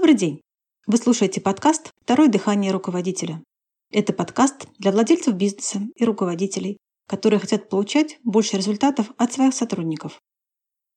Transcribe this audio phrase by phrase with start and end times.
[0.00, 0.40] Добрый день!
[0.86, 3.44] Вы слушаете подкаст «Второе дыхание руководителя».
[3.90, 10.18] Это подкаст для владельцев бизнеса и руководителей, которые хотят получать больше результатов от своих сотрудников.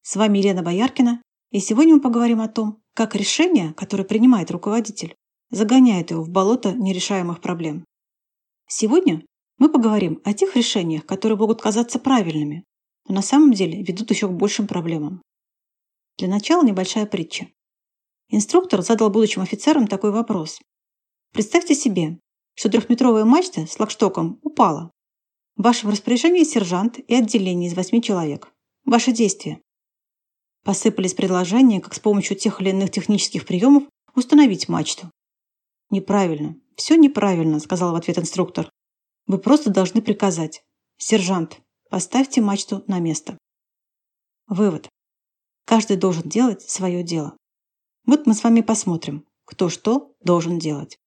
[0.03, 5.15] С вами Елена Бояркина, и сегодня мы поговорим о том, как решение, которое принимает руководитель,
[5.51, 7.83] загоняет его в болото нерешаемых проблем.
[8.69, 9.25] Сегодня
[9.57, 12.63] мы поговорим о тех решениях, которые могут казаться правильными,
[13.09, 15.21] но на самом деле ведут еще к большим проблемам.
[16.17, 17.49] Для начала небольшая притча.
[18.35, 20.59] Инструктор задал будущим офицерам такой вопрос.
[21.33, 22.17] Представьте себе,
[22.55, 24.89] что трехметровая мачта с лагштоком упала.
[25.55, 28.51] В вашем распоряжении сержант и отделение из восьми человек.
[28.85, 29.61] Ваши действия.
[30.63, 33.83] Посыпались предложения, как с помощью тех или иных технических приемов
[34.15, 35.11] установить мачту.
[35.91, 36.55] Неправильно.
[36.75, 38.67] Все неправильно, сказал в ответ инструктор.
[39.27, 40.63] Вы просто должны приказать.
[40.97, 41.61] Сержант,
[41.91, 43.37] поставьте мачту на место.
[44.47, 44.89] Вывод.
[45.65, 47.37] Каждый должен делать свое дело.
[48.05, 50.97] Вот мы с вами посмотрим, кто что должен делать.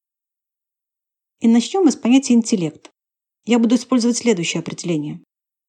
[1.40, 2.90] И начнем мы с понятия интеллект.
[3.44, 5.22] Я буду использовать следующее определение.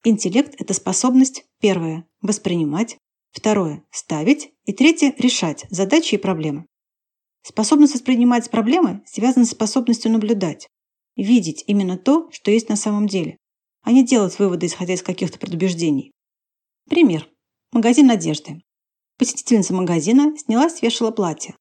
[0.03, 2.97] Интеллект– это способность, первое– воспринимать,
[3.31, 6.65] второе– ставить и третье– решать задачи и проблемы.
[7.43, 10.69] Способность воспринимать проблемы связана с способностью наблюдать,
[11.17, 13.37] видеть именно то, что есть на самом деле,
[13.81, 16.11] а не делать выводы, исходя из каких-то предубеждений.
[16.89, 17.29] Пример.
[17.73, 18.61] Магазин одежды.
[19.17, 21.55] Посетительница магазина сняла с вешала платье.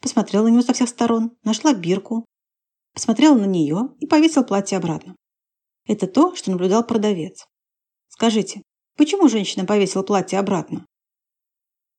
[0.00, 2.24] Посмотрела на него со всех сторон, нашла бирку,
[2.94, 5.14] посмотрела на нее и повесила платье обратно.
[5.86, 7.46] Это то, что наблюдал продавец.
[8.08, 8.62] Скажите,
[8.96, 10.86] почему женщина повесила платье обратно?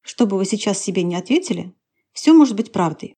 [0.02, 1.76] Что бы вы сейчас себе не ответили,
[2.12, 3.16] все может быть правдой.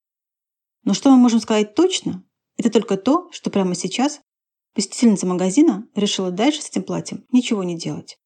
[0.84, 2.24] Но что мы можем сказать точно,
[2.58, 4.22] это только то, что прямо сейчас
[4.74, 8.18] посетительница магазина решила дальше с этим платьем ничего не делать.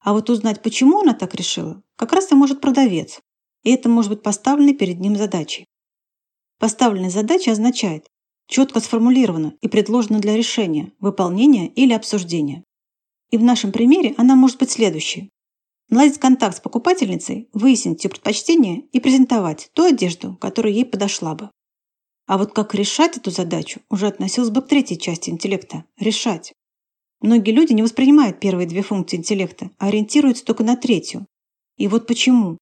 [0.00, 3.20] А вот узнать, почему она так решила, как раз и может продавец.
[3.64, 5.66] И это может быть поставленной перед ним задачей.
[6.58, 8.06] Поставленная задача означает
[8.48, 12.64] четко сформулирована и предложена для решения, выполнения или обсуждения.
[13.30, 15.30] И в нашем примере она может быть следующей.
[15.90, 21.50] Наладить контакт с покупательницей, выяснить ее предпочтения и презентовать ту одежду, которая ей подошла бы.
[22.26, 26.52] А вот как решать эту задачу уже относилось бы к третьей части интеллекта– решать.
[27.20, 31.26] Многие люди не воспринимают первые две функции интеллекта, а ориентируются только на третью.
[31.76, 32.58] И вот почему.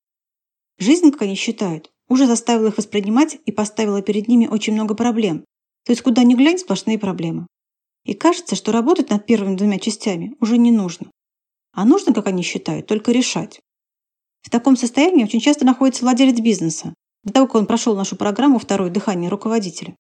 [0.79, 5.45] Жизнь, как они считают, уже заставила их воспринимать и поставила перед ними очень много проблем.
[5.85, 7.47] То есть куда ни глянь, сплошные проблемы.
[8.05, 11.11] И кажется, что работать над первыми двумя частями уже не нужно.
[11.73, 13.61] А нужно, как они считают, только решать.
[14.43, 16.95] В таком состоянии очень часто находится владелец бизнеса,
[17.25, 19.97] до того, как он прошел нашу программу «Второе дыхание руководителя».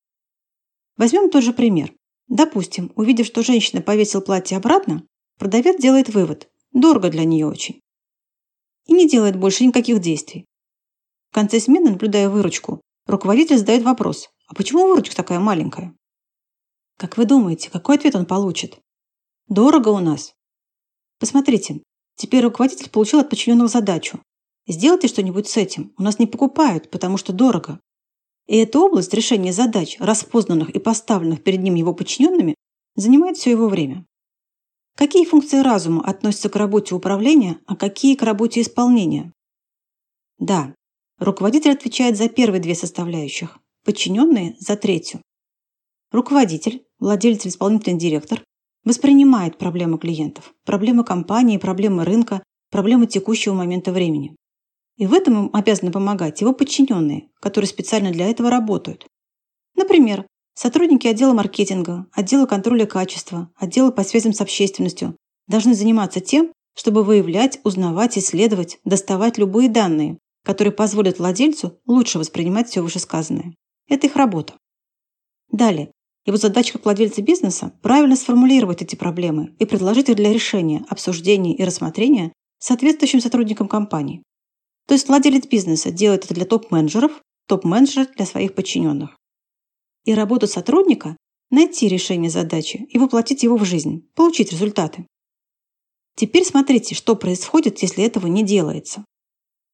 [0.96, 1.92] Возьмем тот же пример.
[2.28, 5.06] Допустим, увидев, что женщина повесила платье обратно,
[5.38, 7.80] продавец делает вывод– дорого для нее очень.
[8.86, 10.44] И не делает больше никаких действий.
[11.30, 15.94] В конце смены, наблюдая выручку, руководитель задает вопрос– а почему выручка такая маленькая?
[16.96, 18.78] Как вы думаете, какой ответ он получит?
[19.48, 20.34] Дорого у нас.
[21.18, 21.82] Посмотрите,
[22.14, 24.20] теперь руководитель получил от подчиненного задачу.
[24.68, 25.92] Сделайте что-нибудь с этим.
[25.98, 27.80] У нас не покупают, потому что дорого.
[28.46, 32.54] И эта область решения задач, распознанных и поставленных перед ним его подчиненными,
[32.94, 34.06] занимает все его время.
[34.96, 39.32] Какие функции разума относятся к работе управления, а какие к работе исполнения?
[40.38, 40.74] Да,
[41.18, 45.20] руководитель отвечает за первые две составляющих, подчиненные– за третью.
[46.12, 48.42] Руководитель, владелец исполнительный директор
[48.84, 54.36] воспринимает проблемы клиентов, проблемы компании, проблемы рынка, проблемы текущего момента времени.
[54.96, 59.06] И в этом им обязаны помогать его подчиненные, которые специально для этого работают.
[59.74, 65.16] Например, сотрудники отдела маркетинга, отдела контроля качества, отдела по связям с общественностью
[65.48, 72.68] должны заниматься тем, чтобы выявлять, узнавать, исследовать, доставать любые данные, которые позволят владельцу лучше воспринимать
[72.68, 73.54] все вышесказанное.
[73.88, 74.54] Это их работа.
[75.50, 75.92] Далее.
[76.24, 81.54] Его задача как владельца бизнеса– правильно сформулировать эти проблемы и предложить их для решения, обсуждения
[81.54, 84.22] и рассмотрения соответствующим сотрудникам компании.
[84.86, 89.16] То есть владелец бизнеса делает это для топ-менеджеров, топ-менеджер для своих подчиненных.
[90.04, 91.16] И работа сотрудника–
[91.50, 95.06] найти решение задачи и воплотить его в жизнь, получить результаты.
[96.16, 99.04] Теперь смотрите, что происходит, если этого не делается.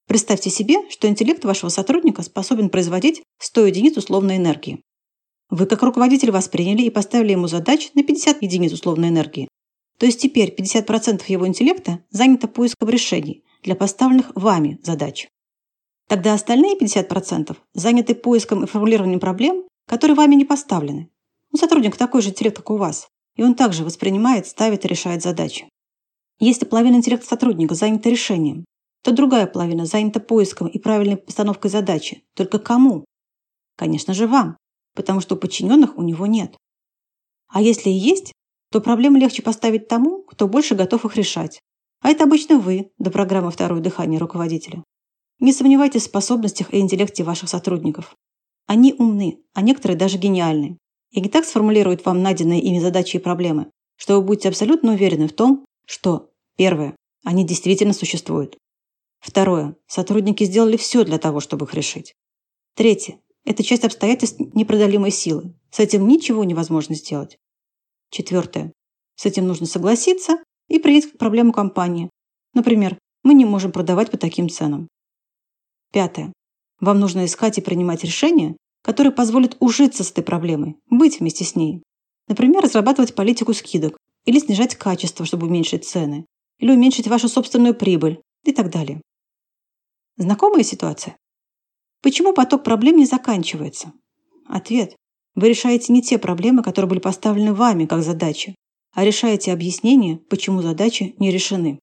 [0.09, 4.83] Представьте себе, что интеллект вашего сотрудника способен производить 100 единиц условной энергии.
[5.51, 9.49] Вы как руководитель восприняли и поставили ему задач на 50 единиц условной энергии.
[9.99, 15.29] То есть теперь 50% его интеллекта занято поиском решений, для поставленных вами задач.
[16.09, 21.11] Тогда остальные 50% заняты поиском и формулированием проблем, которые вами не поставлены.
[21.53, 25.23] У сотрудника такой же интеллект, как у вас, и он также воспринимает, ставит и решает
[25.23, 25.69] задачи.
[26.39, 28.65] Если половина интеллекта сотрудника занята решением,
[29.03, 32.25] то другая половина занята поиском и правильной постановкой задачи.
[32.35, 33.05] Только кому?
[33.77, 34.57] Конечно же, вам,
[34.95, 36.57] потому что подчиненных у него нет.
[37.49, 38.33] А если и есть,
[38.71, 41.61] то проблемы легче поставить тому, кто больше готов их решать.
[42.03, 44.85] А это обычно вы, до программы «Второе дыхание» руководителя.
[45.39, 48.17] Не сомневайтесь в способностях и интеллекте ваших сотрудников.
[48.67, 50.79] Они умны, а некоторые даже гениальны.
[51.11, 55.29] И не так сформулируют вам найденные ими задачи и проблемы, что вы будете абсолютно уверены
[55.29, 58.59] в том, что, первое, они действительно существуют.
[59.21, 62.15] Второе, сотрудники сделали все для того, чтобы их решить.
[62.75, 65.55] Третье, это часть обстоятельств непреодолимой силы.
[65.71, 67.39] С этим ничего невозможно сделать.
[68.11, 68.73] Четвертое,
[69.15, 72.11] с этим нужно согласиться и принять проблему компании.
[72.55, 74.89] Например, мы не можем продавать по таким ценам.
[75.93, 76.33] Пятое.
[76.81, 81.55] Вам нужно искать и принимать решения, которые позволят ужиться с этой проблемой, быть вместе с
[81.55, 81.83] ней.
[82.29, 86.27] Например, разрабатывать политику скидок или снижать качество, чтобы уменьшить цены,
[86.59, 89.01] или уменьшить вашу собственную прибыль и так далее.
[90.17, 91.17] Знакомая ситуация?
[92.03, 93.93] Почему поток проблем не заканчивается?
[94.47, 94.97] Ответ.
[95.35, 98.55] Вы решаете не те проблемы, которые были поставлены вами как задачи,
[98.93, 101.79] а решаете объяснение, почему задачи не решены.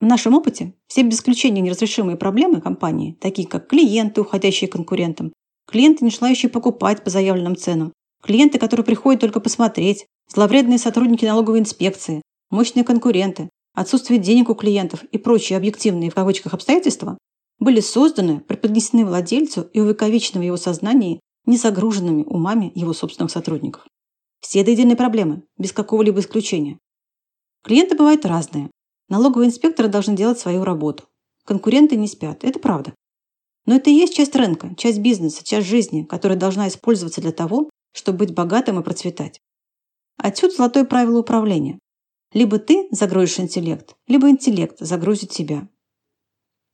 [0.00, 5.32] В нашем опыте все без исключения неразрешимые проблемы компании, такие как клиенты, уходящие конкурентам,
[5.66, 11.60] клиенты, не желающие покупать по заявленным ценам, клиенты, которые приходят только посмотреть, зловредные сотрудники налоговой
[11.60, 17.18] инспекции, мощные конкуренты, отсутствие денег у клиентов и прочие объективные в кавычках обстоятельства
[17.58, 23.86] были созданы, преподнесены владельцу и увековечены в его сознании незагруженными умами его собственных сотрудников.
[24.44, 26.78] Все до единой проблемы, без какого-либо исключения.
[27.62, 28.68] Клиенты бывают разные,
[29.08, 31.04] Налоговые инспекторы должны делать свою работу.
[31.46, 32.94] Конкуренты не спят, это правда.
[33.64, 37.70] Но это и есть часть рынка, часть бизнеса, часть жизни, которая должна использоваться для того,
[37.94, 39.40] чтобы быть богатым и процветать.
[40.18, 41.78] Отсюда золотое правило управления.
[42.34, 45.66] Либо ты загрузишь интеллект, либо интеллект загрузит тебя.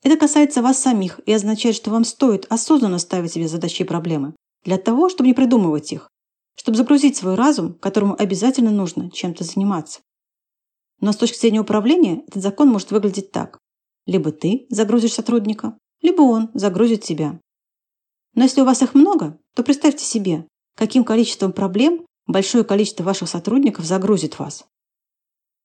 [0.02, 4.34] Это касается вас самих и означает, что вам стоит осознанно ставить себе задачи и проблемы,
[4.64, 6.10] для того, чтобы не придумывать их,
[6.60, 10.00] чтобы загрузить свой разум, которому обязательно нужно чем-то заниматься.
[11.00, 13.58] Но с точки зрения управления этот закон может выглядеть так.
[14.04, 17.40] Либо ты загрузишь сотрудника, либо он загрузит тебя.
[18.34, 20.46] Но если у вас их много, то представьте себе,
[20.76, 24.66] каким количеством проблем большое количество ваших сотрудников загрузит вас.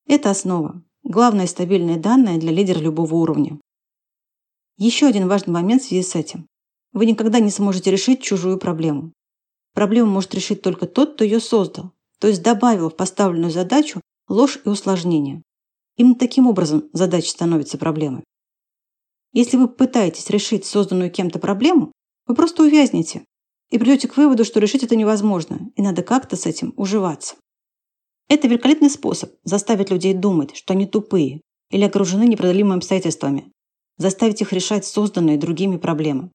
[0.08, 3.60] Это основа, главное стабильное данное для лидера любого уровня.
[4.78, 6.48] Еще один важный момент в связи с этим.
[6.94, 9.12] Вы никогда не сможете решить чужую проблему.
[9.76, 14.00] Проблему может решить только тот, кто ее создал, то есть добавил в поставленную задачу
[14.30, 15.44] ложь и усложнение.
[15.98, 18.24] Именно таким образом задача становится проблемой.
[19.34, 21.92] Если вы пытаетесь решить созданную кем-то проблему,
[22.26, 23.26] вы просто увязнете
[23.70, 27.36] и придете к выводу, что решить это невозможно, и надо как-то с этим уживаться.
[28.30, 33.52] Это великолепный способ заставить людей думать, что они тупые или окружены непреодолимыми обстоятельствами,
[33.98, 36.32] заставить их решать созданные другими проблемы.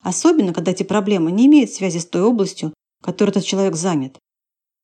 [0.00, 2.72] Особенно, когда эти проблемы не имеют связи с той областью,
[3.04, 4.18] которой этот человек занят,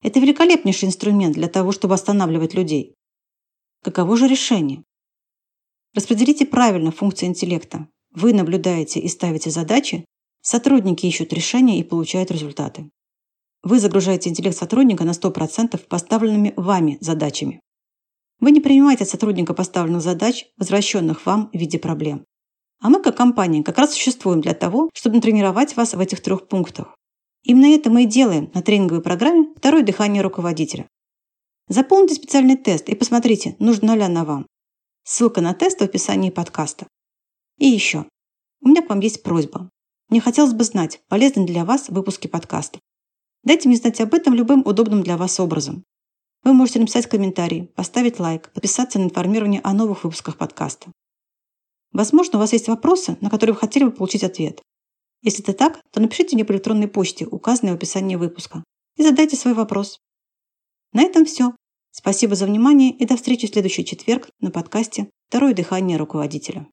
[0.03, 2.95] это великолепнейший инструмент для того, чтобы останавливать людей.
[3.83, 4.85] Каково же решение?
[5.95, 7.89] Распределите правильно функции интеллекта.
[8.13, 10.05] Вы наблюдаете и ставите задачи,
[10.43, 12.91] сотрудники ищут решения и получают результаты.
[13.63, 17.61] Вы загружаете интеллект сотрудника на 100% поставленными вами задачами.
[18.39, 22.27] Вы не принимаете от сотрудника поставленных задач, возвращенных вам в виде проблем.
[22.81, 26.49] А мы, как компания, как раз существуем для того, чтобы натренировать вас в этих трех
[26.49, 26.95] пунктах.
[27.43, 30.87] Именно это мы и делаем на тренинговой программе «Второе дыхание руководителя».
[31.69, 34.47] Заполните специальный тест и посмотрите, нужна ли она вам.
[35.05, 36.87] Ссылка на тест в описании подкаста.
[37.59, 38.07] И еще.
[38.61, 39.71] У меня к вам есть просьба.
[40.09, 42.81] Мне хотелось бы знать, полезны для вас выпуски подкаста.
[43.43, 45.85] Дайте мне знать об этом любым удобным для вас образом.
[46.43, 50.91] Вы можете написать комментарий, поставить лайк, подписаться на информирование о новых выпусках подкаста.
[51.93, 54.63] Возможно, у вас есть вопросы, на которые вы хотели бы получить ответ.
[55.23, 58.65] Если это так, то напишите мне по электронной почте, указанной в описании выпуска,
[58.97, 59.99] и задайте свой вопрос.
[60.93, 61.55] На этом все.
[61.93, 66.69] Спасибо за внимание и до встречи в следующий четверг на подкасте «Второе дыхание руководителя».